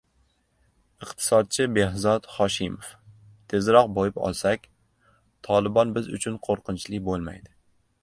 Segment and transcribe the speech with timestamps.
[1.07, 2.89] Iqtisodchi Behzod Hoshimov:
[3.53, 4.67] "Tezroq boyib olsak,
[5.49, 7.59] "Tolibon" biz uchun qo‘rqinchli bo‘lmaydi"